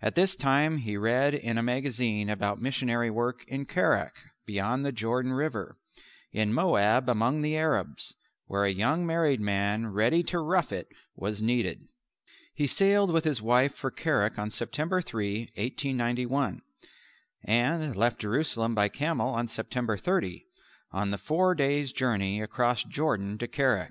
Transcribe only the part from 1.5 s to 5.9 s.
a magazine about missionary work in Kerak beyond the River Jordan